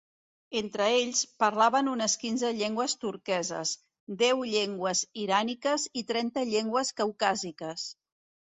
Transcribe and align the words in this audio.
Entre 0.59 0.85
ells, 0.93 1.19
parlaven 1.43 1.91
unes 1.91 2.15
quinze 2.21 2.49
llengües 2.61 2.97
turqueses, 3.03 3.75
deu 4.23 4.41
llengües 4.55 5.05
iràniques 5.27 5.87
i 6.03 6.07
trenta 6.13 6.47
llengües 6.55 6.95
caucàsiques. 7.03 7.87